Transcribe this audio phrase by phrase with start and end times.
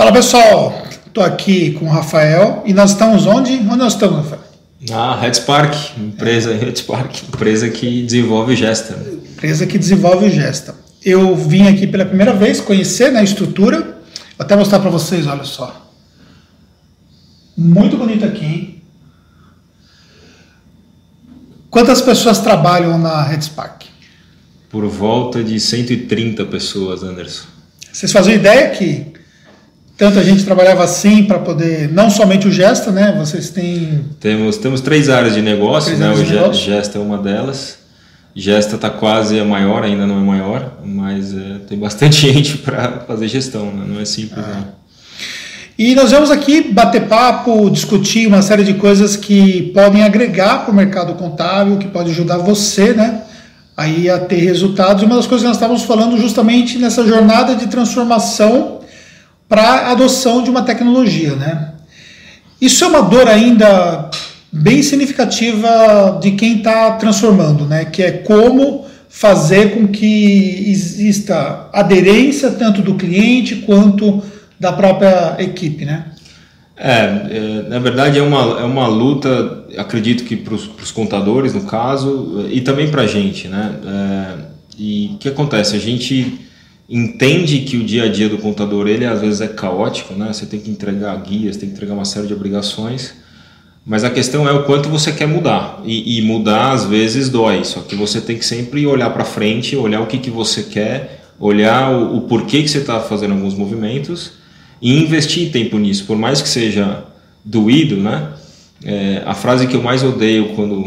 [0.00, 3.52] Fala pessoal, estou aqui com o Rafael e nós estamos onde?
[3.52, 4.40] Onde nós estamos, Rafael?
[4.88, 6.56] Na Headspark, empresa é.
[6.56, 8.94] Headspark, empresa que desenvolve Gesta.
[8.94, 10.74] Empresa que desenvolve Gesta.
[11.04, 13.82] Eu vim aqui pela primeira vez conhecer né, a estrutura.
[13.82, 13.94] Vou
[14.38, 15.92] até mostrar para vocês, olha só.
[17.54, 18.82] Muito bonito aqui, hein?
[21.68, 23.84] Quantas pessoas trabalham na Headspark?
[24.70, 27.44] Por volta de 130 pessoas, Anderson.
[27.92, 29.09] Vocês fazem ideia que
[30.00, 33.14] tanto a gente trabalhava assim para poder, não somente o Gesta, né?
[33.18, 34.02] Vocês têm.
[34.18, 36.10] Temos, temos três áreas de negócio, né?
[36.10, 36.54] O negócio.
[36.54, 37.76] Gesta é uma delas.
[38.34, 43.00] Gesta está quase a maior, ainda não é maior, mas é, tem bastante gente para
[43.06, 43.84] fazer gestão, né?
[43.86, 44.42] não é simples.
[44.42, 44.62] Ah.
[45.78, 50.72] E nós vamos aqui bater papo, discutir uma série de coisas que podem agregar para
[50.72, 53.20] o mercado contábil, que pode ajudar você, né?
[53.76, 55.02] Aí a ter resultados.
[55.02, 58.79] E uma das coisas que nós estávamos falando justamente nessa jornada de transformação
[59.50, 61.72] para a adoção de uma tecnologia, né?
[62.60, 64.08] Isso é uma dor ainda
[64.52, 67.84] bem significativa de quem está transformando, né?
[67.84, 74.22] Que é como fazer com que exista aderência tanto do cliente quanto
[74.58, 76.04] da própria equipe, né?
[76.76, 81.62] É, é na verdade é uma, é uma luta, acredito que para os contadores, no
[81.62, 83.72] caso, e também para a gente, né?
[83.84, 84.34] É,
[84.78, 85.74] e o que acontece?
[85.74, 86.38] A gente
[86.90, 90.32] entende que o dia a dia do contador ele às vezes é caótico, né?
[90.32, 93.14] Você tem que entregar guias, tem que entregar uma série de obrigações,
[93.86, 97.64] mas a questão é o quanto você quer mudar e, e mudar às vezes dói.
[97.64, 101.22] Só que você tem que sempre olhar para frente, olhar o que que você quer,
[101.38, 104.32] olhar o, o porquê que você está fazendo alguns movimentos
[104.82, 107.04] e investir tempo nisso, por mais que seja
[107.44, 108.32] doído, né?
[108.82, 110.82] É, a frase que eu mais odeio quando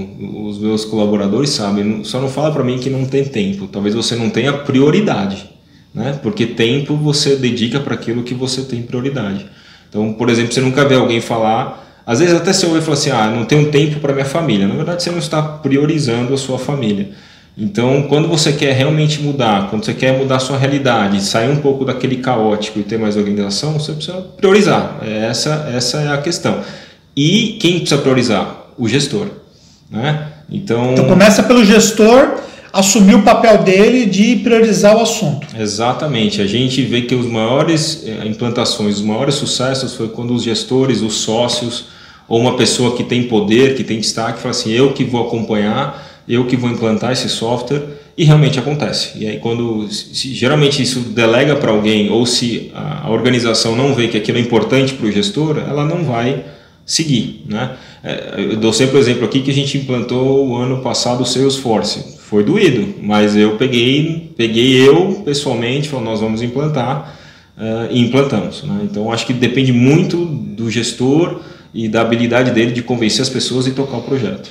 [0.47, 3.67] os meus colaboradores sabem, só não fala para mim que não tem tempo.
[3.67, 5.52] Talvez você não tenha prioridade
[5.94, 6.19] né?
[6.22, 9.45] Porque tempo você dedica para aquilo que você tem prioridade.
[9.89, 13.11] Então, por exemplo, você nunca vê alguém falar, às vezes até você ouve falar assim,
[13.11, 14.67] ah, não tenho tempo para minha família.
[14.67, 17.12] Na verdade, você não está priorizando a sua família.
[17.56, 21.57] Então, quando você quer realmente mudar, quando você quer mudar a sua realidade, sair um
[21.57, 24.97] pouco daquele caótico e ter mais organização, você precisa priorizar.
[25.03, 26.62] Essa, essa é a questão.
[27.16, 28.69] E quem precisa priorizar?
[28.75, 29.28] O gestor.
[29.91, 30.29] Né?
[30.50, 32.40] Então, então começa pelo gestor
[32.73, 35.45] assumir o papel dele de priorizar o assunto.
[35.56, 36.41] Exatamente.
[36.41, 41.01] A gente vê que os maiores eh, implantações, os maiores sucessos foi quando os gestores,
[41.01, 41.85] os sócios
[42.28, 46.23] ou uma pessoa que tem poder, que tem destaque, fala assim: eu que vou acompanhar,
[46.28, 47.84] eu que vou implantar esse software
[48.17, 49.19] e realmente acontece.
[49.19, 54.07] E aí quando se, geralmente isso delega para alguém ou se a, organização não vê
[54.07, 56.44] que aquilo é importante para o gestor, ela não vai
[56.88, 57.78] seguir, né?
[58.03, 61.25] É, eu dou sempre o exemplo aqui que a gente implantou o ano passado o
[61.25, 67.16] Salesforce foi doído, mas eu peguei, peguei eu pessoalmente, falou, nós vamos implantar
[67.55, 68.63] uh, e implantamos.
[68.63, 68.88] Né?
[68.89, 71.41] Então acho que depende muito do gestor
[71.72, 74.49] e da habilidade dele de convencer as pessoas e tocar o projeto.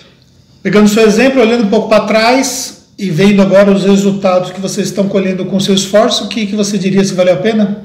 [0.62, 4.87] Pegando seu exemplo, olhando um pouco para trás e vendo agora os resultados que vocês
[4.87, 7.81] estão colhendo com seu esforço, o que, que você diria se valeu a pena?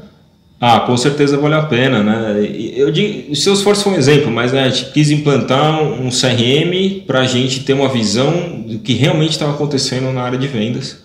[0.60, 2.42] Ah, com certeza vale a pena, né?
[2.76, 7.02] Eu digo, o Salesforce foi um exemplo, mas né, a gente quis implantar um CRM
[7.06, 11.04] para a gente ter uma visão do que realmente estava acontecendo na área de vendas.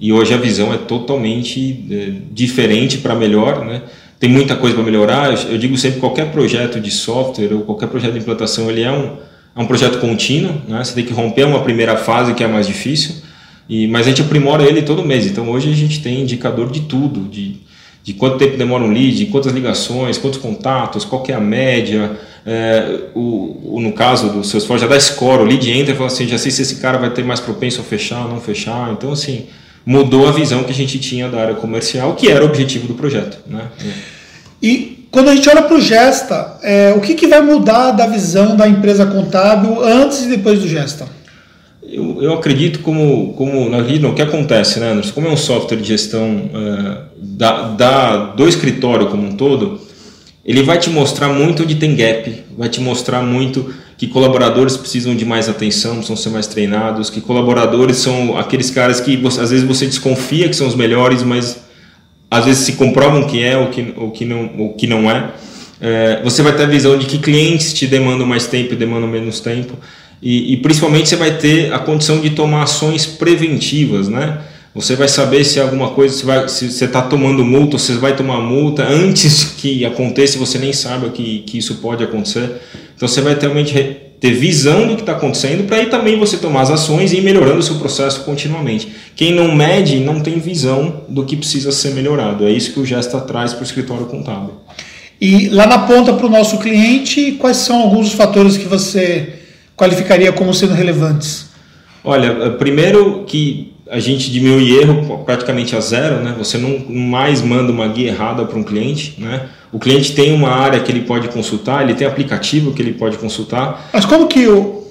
[0.00, 3.82] E hoje a visão é totalmente é, diferente para melhor, né?
[4.18, 5.34] Tem muita coisa para melhorar.
[5.50, 9.18] Eu digo sempre qualquer projeto de software ou qualquer projeto de implantação ele é um,
[9.54, 10.82] é um projeto contínuo, né?
[10.82, 13.16] Você tem que romper uma primeira fase que é mais difícil.
[13.68, 15.26] E, mas a gente aprimora ele todo mês.
[15.26, 17.60] Então hoje a gente tem indicador de tudo, de
[18.04, 22.12] de quanto tempo demora um lead, quantas ligações, quantos contatos, qual é a média.
[22.46, 26.08] É, o, o, no caso do Salesforce já dá score, o lead entra e fala
[26.08, 28.92] assim, já sei se esse cara vai ter mais propenso a fechar não fechar.
[28.92, 29.46] Então, assim,
[29.86, 32.92] mudou a visão que a gente tinha da área comercial, que era o objetivo do
[32.92, 33.38] projeto.
[33.46, 33.68] Né?
[34.62, 38.06] E quando a gente olha para o Gesta, é, o que, que vai mudar da
[38.06, 41.08] visão da empresa contábil antes e depois do Gesta?
[41.94, 45.12] Eu, eu acredito como, como na vida, o que acontece, né, Anderson?
[45.12, 49.80] Como é um software de gestão é, da, da, do escritório como um todo,
[50.44, 55.14] ele vai te mostrar muito onde tem gap, vai te mostrar muito que colaboradores precisam
[55.14, 59.50] de mais atenção, precisam ser mais treinados, que colaboradores são aqueles caras que você, às
[59.50, 61.62] vezes você desconfia que são os melhores, mas
[62.30, 65.30] às vezes se comprovam que é ou que, ou que, não, ou que não é.
[65.80, 66.20] é.
[66.24, 69.38] Você vai ter a visão de que clientes te demandam mais tempo e demandam menos
[69.38, 69.78] tempo.
[70.22, 74.40] E, e, principalmente você vai ter a condição de tomar ações preventivas, né?
[74.74, 78.16] Você vai saber se alguma coisa, se, vai, se você está tomando multa, você vai
[78.16, 82.60] tomar multa antes que aconteça, você nem sabe que, que isso pode acontecer.
[82.96, 83.72] Então você vai realmente
[84.18, 87.20] ter visão do que está acontecendo para aí também você tomar as ações e ir
[87.20, 88.88] melhorando o seu processo continuamente.
[89.14, 92.46] Quem não mede não tem visão do que precisa ser melhorado.
[92.46, 94.54] É isso que o Gesta traz para o escritório contábil.
[95.20, 99.43] E lá na ponta para o nosso cliente, quais são alguns dos fatores que você
[99.76, 101.50] qualificaria como sendo relevantes?
[102.02, 106.34] Olha, eh, primeiro que a gente diminui erro praticamente a zero, né?
[106.38, 109.48] Você não mais manda uma guia errada para um cliente, né?
[109.72, 113.18] O cliente tem uma área que ele pode consultar, ele tem aplicativo que ele pode
[113.18, 113.90] consultar.
[113.92, 114.84] Mas como que o,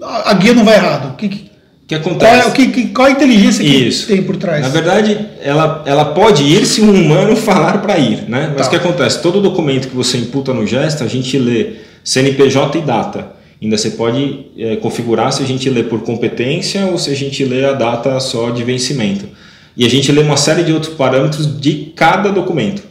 [0.00, 1.12] a guia não vai errado?
[1.12, 1.48] O que,
[1.86, 2.42] que acontece?
[2.42, 4.06] Qual, é, que, qual a inteligência que Isso.
[4.06, 4.62] tem por trás?
[4.62, 8.52] Na verdade, ela, ela pode ir se um humano falar para ir, né?
[8.56, 8.66] Mas tá.
[8.66, 9.22] o que acontece?
[9.22, 13.37] Todo documento que você imputa no gesto, a gente lê CNPJ e data.
[13.60, 17.44] Ainda você pode é, configurar se a gente lê por competência ou se a gente
[17.44, 19.26] lê a data só de vencimento.
[19.76, 22.82] E a gente lê uma série de outros parâmetros de cada documento.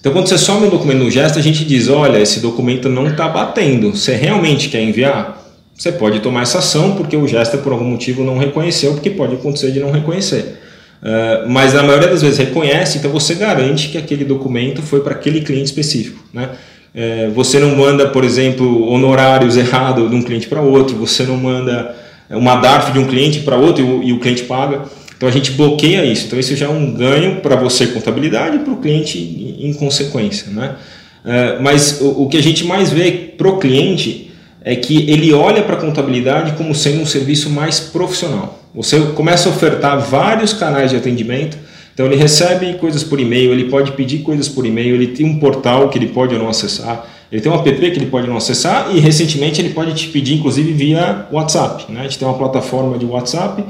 [0.00, 3.06] Então, quando você some um documento no gesto, a gente diz: olha, esse documento não
[3.06, 3.96] está batendo.
[3.96, 5.42] Você realmente quer enviar?
[5.74, 9.34] Você pode tomar essa ação porque o gesto, por algum motivo, não reconheceu, porque pode
[9.34, 10.60] acontecer de não reconhecer.
[11.02, 15.12] Uh, mas na maioria das vezes reconhece, então você garante que aquele documento foi para
[15.12, 16.22] aquele cliente específico.
[16.32, 16.50] Né?
[16.94, 21.36] É, você não manda, por exemplo, honorários errados de um cliente para outro, você não
[21.36, 21.94] manda
[22.30, 24.82] uma DARF de um cliente para outro e o, e o, cliente paga.
[25.16, 26.26] Então a gente bloqueia isso.
[26.26, 30.52] Então isso já é um ganho para você, contabilidade, e para o cliente em consequência.
[30.52, 30.76] Né?
[31.24, 34.30] É, mas o, o, que a gente mais vê para o cliente
[34.62, 38.60] é que ele olha para a contabilidade como sendo um serviço mais profissional.
[38.74, 41.56] Você começa a ofertar vários canais de atendimento
[41.94, 45.38] então ele recebe coisas por e-mail, ele pode pedir coisas por e-mail, ele tem um
[45.38, 48.36] portal que ele pode ou não acessar, ele tem um app que ele pode não
[48.36, 51.90] acessar e recentemente ele pode te pedir inclusive via WhatsApp.
[51.90, 52.00] Né?
[52.00, 53.64] A gente tem uma plataforma de WhatsApp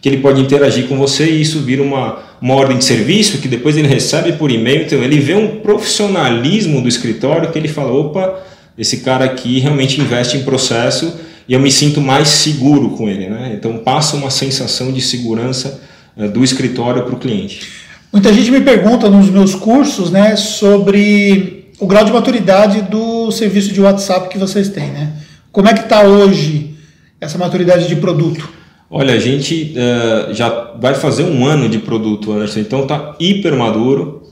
[0.00, 3.48] que ele pode interagir com você e isso vira uma, uma ordem de serviço que
[3.48, 4.82] depois ele recebe por e-mail.
[4.82, 8.40] Então ele vê um profissionalismo do escritório que ele fala: opa,
[8.78, 11.14] esse cara aqui realmente investe em processo
[11.48, 13.28] e eu me sinto mais seguro com ele.
[13.28, 13.52] Né?
[13.54, 15.82] Então passa uma sensação de segurança
[16.28, 17.66] do escritório para o cliente.
[18.12, 23.72] Muita gente me pergunta nos meus cursos né, sobre o grau de maturidade do serviço
[23.72, 24.90] de WhatsApp que vocês têm.
[24.90, 25.12] Né?
[25.52, 26.74] Como é que está hoje
[27.20, 28.48] essa maturidade de produto?
[28.90, 33.56] Olha, a gente uh, já vai fazer um ano de produto, Anderson, então está hiper
[33.56, 34.22] maduro.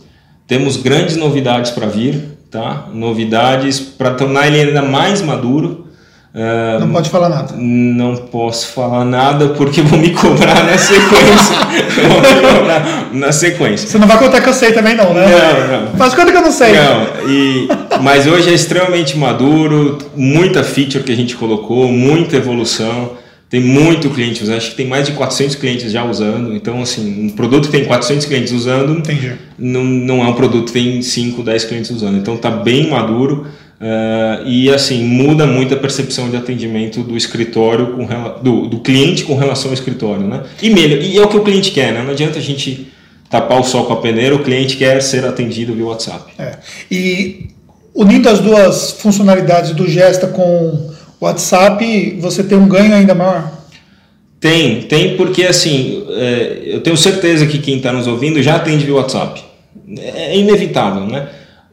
[0.48, 2.88] Temos grandes novidades para vir, tá?
[2.92, 5.87] Novidades para tornar ele ainda mais maduro
[6.80, 7.54] não pode falar nada.
[7.56, 11.56] Não posso falar nada porque vou me cobrar na sequência.
[12.54, 13.88] cobrar na sequência.
[13.88, 15.26] Você não vai contar que eu sei também, não, né?
[15.26, 15.96] Não, não.
[15.96, 16.72] Faz conta que eu não sei.
[16.72, 17.68] Não, e,
[18.02, 23.16] mas hoje é extremamente maduro, muita feature que a gente colocou, muita evolução.
[23.50, 26.54] Tem muito cliente usando, acho que tem mais de 400 clientes já usando.
[26.54, 29.36] Então, assim, um produto que tem 400 clientes usando, Entendi.
[29.58, 32.18] Não, não é um produto que tem 5, 10 clientes usando.
[32.18, 33.46] Então, está bem maduro.
[33.80, 38.08] Uh, e assim muda muito a percepção de atendimento do escritório com
[38.42, 40.42] do, do cliente com relação ao escritório, né?
[40.60, 42.02] E melhor, e é o que o cliente quer, né?
[42.02, 42.88] Não adianta a gente
[43.30, 46.32] tapar o sol com a peneira, o cliente quer ser atendido via WhatsApp.
[46.36, 46.56] É.
[46.90, 47.50] E
[47.94, 50.42] unindo as duas funcionalidades do Gesta com
[51.20, 53.58] o WhatsApp, você tem um ganho ainda maior?
[54.40, 58.84] Tem, tem porque assim, é, eu tenho certeza que quem está nos ouvindo já atende
[58.84, 59.40] via WhatsApp.
[59.96, 61.28] É inevitável, né?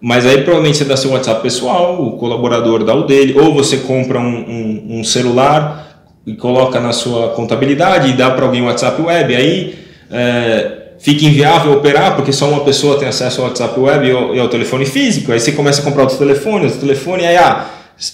[0.06, 3.78] Mas aí provavelmente você dá seu WhatsApp pessoal, o colaborador dá o dele, ou você
[3.78, 8.66] compra um, um, um celular e coloca na sua contabilidade e dá para alguém o
[8.66, 9.36] WhatsApp web.
[9.36, 9.74] Aí
[10.12, 14.36] é, fica inviável operar porque só uma pessoa tem acesso ao WhatsApp web e ao,
[14.36, 15.31] e ao telefone físico.
[15.31, 17.66] Aí você começa a comprar outros telefones, outro telefone, aí ah,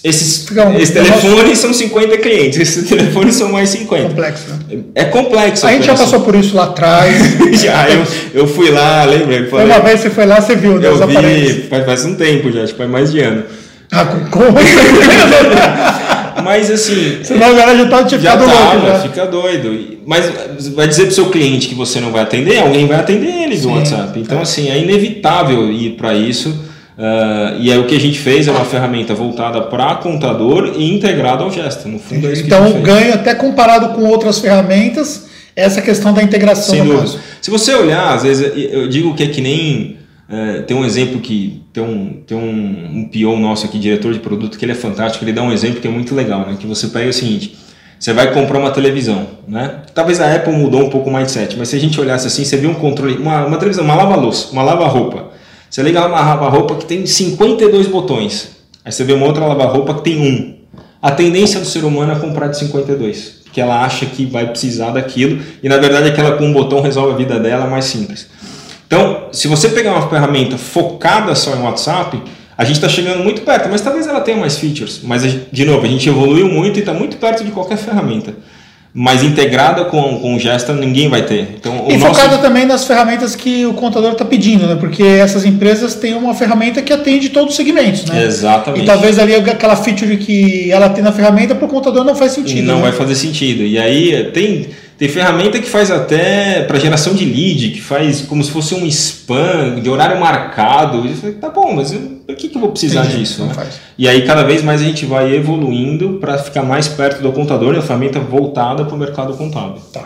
[0.04, 4.10] esses, um, esses telefones são 50 clientes, esses telefones são mais 50.
[4.10, 4.78] Complexo, né?
[4.94, 5.66] É complexo.
[5.66, 7.16] A, a gente já passou por isso lá atrás.
[7.60, 9.48] já, eu, eu fui lá, lembra?
[9.50, 10.86] Falei, uma vez você foi lá, você viu, né?
[10.86, 13.42] Eu vi, faz, faz um tempo já, acho que faz mais de ano.
[13.90, 14.56] Ah, como?
[16.44, 17.18] Mas assim.
[17.22, 19.00] Senão a galera já tá te já louco, já.
[19.00, 19.98] fica doido.
[20.06, 20.30] Mas
[20.74, 23.70] vai dizer pro seu cliente que você não vai atender, alguém vai atender ele do
[23.70, 24.18] WhatsApp.
[24.18, 24.42] Então, é.
[24.42, 26.71] assim, é inevitável ir para isso.
[26.96, 30.94] Uh, e aí o que a gente fez é uma ferramenta voltada para contador e
[30.94, 31.88] integrada ao Gesto.
[31.88, 36.22] No fundo, é isso então, que ganho até comparado com outras ferramentas, essa questão da
[36.22, 36.74] integração.
[36.74, 37.18] Sem dúvida.
[37.40, 39.96] Se você olhar, às vezes eu digo que é que nem
[40.28, 44.20] uh, tem um exemplo que tem um tem um, um PO nosso aqui, diretor de
[44.20, 45.24] produto, que ele é fantástico.
[45.24, 46.56] Ele dá um exemplo que é muito legal, né?
[46.60, 47.56] Que você pega o seguinte.
[47.98, 49.76] Você vai comprar uma televisão, né?
[49.94, 52.56] Talvez a Apple mudou um pouco o mindset, mas se a gente olhasse assim, você
[52.56, 55.30] viu um controle, uma, uma televisão, uma lava-louça, uma lava-roupa.
[55.72, 58.50] Você liga uma lava-roupa que tem 52 botões.
[58.84, 60.54] Aí você vê uma outra lava-roupa que tem um.
[61.00, 64.90] A tendência do ser humano é comprar de 52, porque ela acha que vai precisar
[64.90, 68.28] daquilo e na verdade aquela com um botão resolve a vida dela mais simples.
[68.86, 72.22] Então, se você pegar uma ferramenta focada só em WhatsApp,
[72.54, 75.00] a gente está chegando muito perto, mas talvez ela tenha mais features.
[75.02, 78.34] Mas, de novo, a gente evoluiu muito e está muito perto de qualquer ferramenta.
[78.94, 81.48] Mas integrada com, com o Gesta ninguém vai ter.
[81.56, 82.14] Então, e nosso...
[82.14, 84.76] focada também nas ferramentas que o contador está pedindo, né?
[84.76, 88.22] Porque essas empresas têm uma ferramenta que atende todos os segmentos, né?
[88.22, 88.82] Exatamente.
[88.82, 92.32] E talvez ali aquela feature que ela tem na ferramenta para o contador não faz
[92.32, 92.66] sentido.
[92.66, 92.82] Não né?
[92.82, 93.62] vai fazer sentido.
[93.62, 94.68] E aí tem
[94.98, 98.86] tem ferramenta que faz até para geração de lead, que faz como se fosse um
[98.86, 101.04] spam de horário marcado.
[101.06, 103.44] E falei, tá bom, mas por que, que eu vou precisar Entendi, disso?
[103.44, 103.52] Né?
[103.98, 107.74] E aí cada vez mais a gente vai evoluindo para ficar mais perto do contador
[107.74, 109.82] e a ferramenta voltada para o mercado contábil.
[109.92, 110.04] Tá.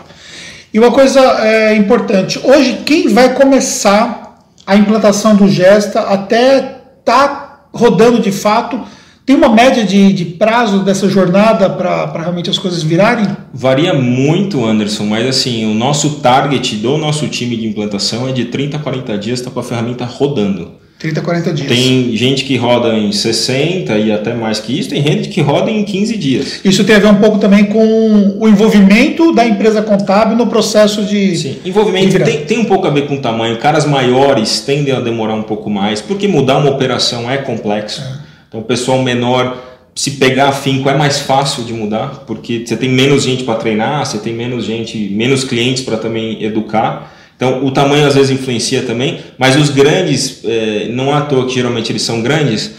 [0.73, 7.61] E uma coisa é, importante, hoje quem vai começar a implantação do Gesta até tá
[7.71, 8.81] rodando de fato
[9.27, 13.27] tem uma média de, de prazo dessa jornada para realmente as coisas virarem?
[13.53, 18.45] Varia muito, Anderson, mas assim, o nosso target do nosso time de implantação é de
[18.45, 20.71] 30 a 40 dias, está com a ferramenta rodando.
[20.97, 21.67] 30 a 40 dias.
[21.67, 25.69] Tem gente que roda em 60 e até mais que isso, tem gente que roda
[25.69, 26.61] em 15 dias.
[26.63, 31.03] Isso tem a ver um pouco também com o envolvimento da empresa contábil no processo
[31.03, 31.35] de.
[31.35, 33.57] Sim, envolvimento de tem, tem um pouco a ver com o tamanho.
[33.57, 38.01] Caras maiores tendem a demorar um pouco mais, porque mudar uma operação é complexo.
[38.23, 38.26] É.
[38.47, 39.57] Então, o pessoal menor,
[39.93, 44.05] se pegar afinco, é mais fácil de mudar, porque você tem menos gente para treinar,
[44.05, 47.13] você tem menos gente, menos clientes para também educar.
[47.35, 51.45] Então, o tamanho às vezes influencia também, mas os grandes, é, não é à toa
[51.45, 52.71] que geralmente eles são grandes,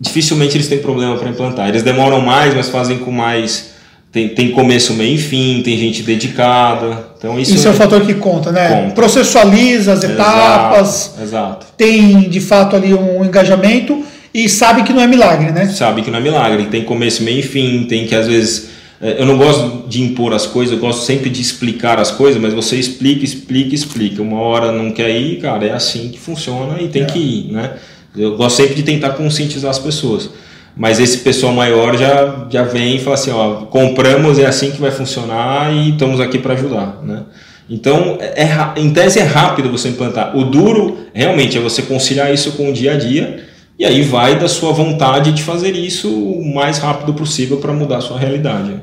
[0.00, 1.68] dificilmente eles têm problema para implantar.
[1.68, 3.74] Eles demoram mais, mas fazem com mais.
[4.12, 7.10] Tem, tem começo, meio e fim, tem gente dedicada.
[7.18, 8.82] Então isso, isso é, é um fator que conta, né?
[8.82, 8.94] Conta.
[8.94, 10.88] Processualiza as etapas.
[10.88, 11.66] Exato, exato.
[11.76, 14.02] Tem de fato ali um engajamento
[14.36, 15.66] e sabe que não é milagre, né?
[15.68, 18.68] Sabe que não é milagre, tem começo, meio e fim, tem que às vezes.
[19.00, 22.40] Eh, eu não gosto de impor as coisas, eu gosto sempre de explicar as coisas,
[22.40, 24.20] mas você explica, explica, explica.
[24.20, 27.06] Uma hora não quer ir, cara, é assim que funciona e tem é.
[27.06, 27.76] que ir, né?
[28.14, 30.28] Eu gosto sempre de tentar conscientizar as pessoas.
[30.76, 34.78] Mas esse pessoal maior já, já vem e fala assim: ó, compramos, é assim que
[34.78, 37.22] vai funcionar e estamos aqui para ajudar, né?
[37.70, 40.36] Então, é, é, em tese é rápido você implantar.
[40.36, 43.45] O duro, realmente, é você conciliar isso com o dia a dia
[43.78, 47.98] e aí vai da sua vontade de fazer isso o mais rápido possível para mudar
[47.98, 48.80] a sua realidade.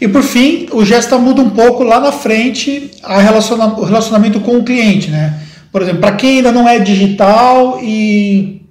[0.00, 4.40] E por fim, o Gesta muda um pouco lá na frente a relaciona o relacionamento
[4.40, 5.40] com o cliente, né?
[5.70, 8.62] Por exemplo, para quem ainda não é digital e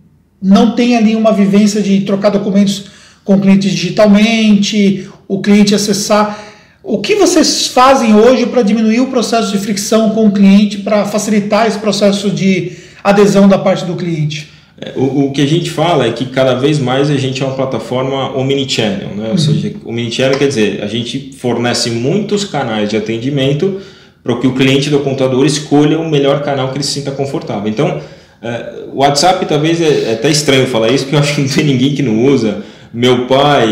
[0.42, 2.86] não tem ali uma vivência de trocar documentos
[3.24, 6.40] com o cliente digitalmente, o cliente acessar.
[6.84, 11.06] O que vocês fazem hoje para diminuir o processo de fricção com o cliente, para
[11.06, 12.72] facilitar esse processo de
[13.04, 14.57] adesão da parte do cliente?
[14.80, 17.46] É, o, o, que a gente fala é que cada vez mais a gente é
[17.46, 19.26] uma plataforma omnichannel, né?
[19.26, 19.38] ou uhum.
[19.38, 23.82] seja, omnichannel quer dizer, a gente fornece muitos canais de atendimento
[24.24, 27.68] para que o cliente do computador escolha o melhor canal que ele se sinta confortável.
[27.68, 28.00] Então,
[28.40, 31.50] é, o WhatsApp talvez é, é, até estranho falar isso, porque eu acho que não
[31.50, 32.64] tem ninguém que não usa.
[32.94, 33.68] Meu pai,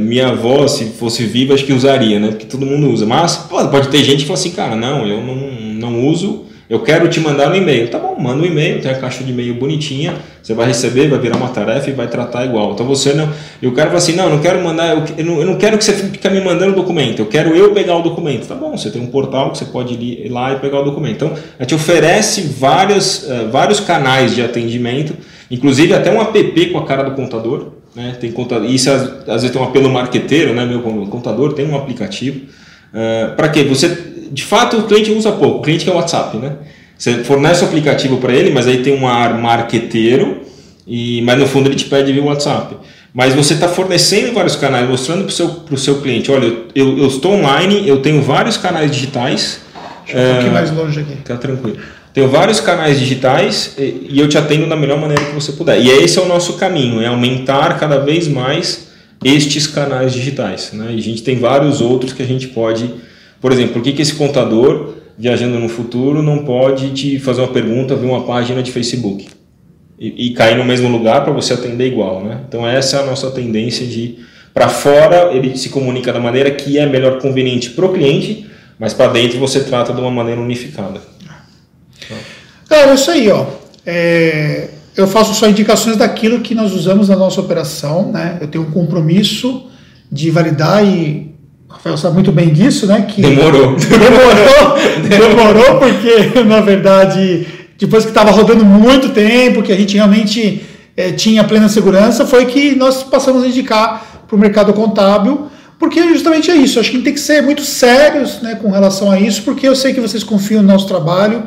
[0.00, 2.28] minha avó, se fosse viva, acho que usaria, né?
[2.28, 3.06] Porque todo mundo usa.
[3.06, 5.36] Mas pode, pode ter gente que fala assim, cara, não, eu não,
[5.74, 7.88] não uso eu quero te mandar um e-mail.
[7.88, 11.18] Tá bom, manda um e-mail, tem a caixa de e-mail bonitinha, você vai receber, vai
[11.18, 12.72] virar uma tarefa e vai tratar igual.
[12.72, 13.28] Então você não.
[13.62, 15.84] E o cara fala assim: não, não quero mandar, eu não, eu não quero que
[15.84, 18.46] você fique me mandando documento, eu quero eu pegar o documento.
[18.46, 21.16] Tá bom, você tem um portal que você pode ir lá e pegar o documento.
[21.16, 25.16] Então, a gente oferece vários, uh, vários canais de atendimento,
[25.50, 27.78] inclusive até um app com a cara do contador.
[27.96, 28.14] Né?
[28.20, 30.66] Tem contador, isso às, vezes tem um apelo marqueteiro, né?
[30.66, 32.40] Meu contador tem um aplicativo.
[32.92, 33.64] Uh, para quê?
[33.64, 36.56] Você de fato o cliente usa pouco, o cliente que é o WhatsApp, né?
[36.96, 40.42] Você fornece o aplicativo para ele, mas aí tem um ar marqueteiro,
[40.86, 42.76] e, mas no fundo ele te pede via WhatsApp.
[43.14, 46.98] Mas você está fornecendo vários canais, mostrando para o seu, pro seu cliente, olha, eu,
[46.98, 49.60] eu estou online, eu tenho vários canais digitais.
[50.04, 51.16] Deixa eu um pouquinho é, mais longe aqui.
[51.24, 51.78] Tá tranquilo.
[52.12, 55.80] Tenho vários canais digitais e, e eu te atendo da melhor maneira que você puder.
[55.80, 58.88] E esse é o nosso caminho, é aumentar cada vez mais
[59.24, 60.70] estes canais digitais.
[60.72, 60.92] Né?
[60.94, 62.90] E a gente tem vários outros que a gente pode
[63.40, 67.52] por exemplo, por que, que esse contador, viajando no futuro, não pode te fazer uma
[67.52, 69.28] pergunta, ver uma página de Facebook
[69.98, 72.40] e, e cair no mesmo lugar para você atender igual, né?
[72.48, 74.18] Então essa é a nossa tendência de
[74.54, 78.92] para fora ele se comunica da maneira que é melhor conveniente para o cliente, mas
[78.92, 81.00] para dentro você trata de uma maneira unificada.
[82.68, 83.46] Cara, é isso aí, ó.
[83.86, 88.38] É, eu faço só indicações daquilo que nós usamos na nossa operação, né?
[88.40, 89.68] Eu tenho um compromisso
[90.10, 91.27] de validar e
[91.68, 93.02] Rafael sabe muito bem disso, né?
[93.02, 93.76] Que demorou.
[93.76, 97.46] Demorou, demorou porque, na verdade,
[97.78, 100.62] depois que estava rodando muito tempo, que a gente realmente
[100.96, 105.48] é, tinha plena segurança, foi que nós passamos a indicar para o mercado contábil,
[105.78, 106.80] porque justamente é isso.
[106.80, 109.68] Acho que a gente tem que ser muito sérios né, com relação a isso, porque
[109.68, 111.44] eu sei que vocês confiam no nosso trabalho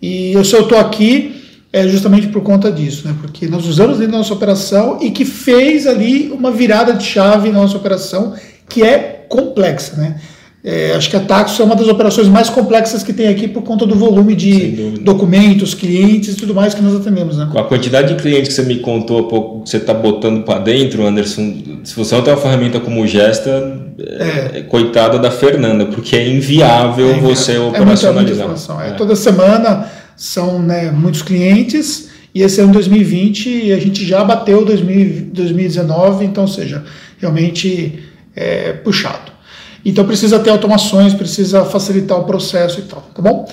[0.00, 1.42] e eu, eu estou aqui
[1.72, 3.14] é justamente por conta disso, né?
[3.20, 7.50] Porque nós usamos dentro da nossa operação e que fez ali uma virada de chave
[7.50, 8.34] na nossa operação
[8.66, 10.16] que é complexa, né?
[10.68, 13.62] É, acho que a Taxo é uma das operações mais complexas que tem aqui por
[13.62, 17.36] conta do volume de documentos, clientes e tudo mais que nós atendemos.
[17.36, 17.48] Né?
[17.52, 20.42] Com a quantidade de clientes que você me contou há pouco, que você está botando
[20.42, 21.54] para dentro, Anderson,
[21.84, 24.58] se você não tem uma ferramenta como Gesta, é.
[24.58, 24.62] é.
[24.62, 27.36] coitada da Fernanda, porque é inviável, é inviável.
[27.36, 28.50] você é operacionalizar.
[28.84, 34.64] É, toda semana são né, muitos clientes e esse ano 2020 a gente já bateu
[34.64, 36.82] 2000, 2019, então, ou seja,
[37.20, 38.00] realmente
[38.36, 39.32] é puxado.
[39.84, 43.48] Então precisa ter automações, precisa facilitar o processo e tal, tá bom?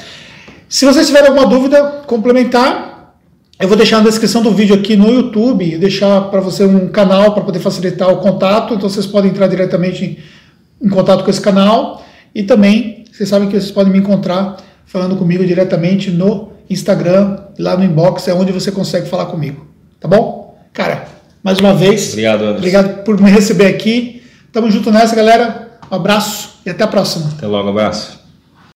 [0.68, 3.14] Se vocês tiverem alguma dúvida complementar,
[3.60, 7.34] eu vou deixar na descrição do vídeo aqui no YouTube, deixar para você um canal
[7.34, 11.40] para poder facilitar o contato, então vocês podem entrar diretamente em, em contato com esse
[11.40, 17.38] canal e também vocês sabem que vocês podem me encontrar falando comigo diretamente no Instagram,
[17.60, 19.68] lá no inbox, é onde você consegue falar comigo,
[20.00, 20.58] tá bom?
[20.74, 21.06] Cara,
[21.44, 22.58] mais uma vez, obrigado, Anderson.
[22.58, 24.23] obrigado por me receber aqui.
[24.54, 25.80] Tamo junto nessa, galera.
[25.92, 27.28] Um abraço e até a próxima.
[27.36, 28.23] Até logo, abraço.